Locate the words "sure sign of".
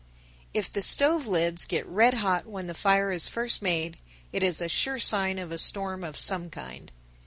4.67-5.51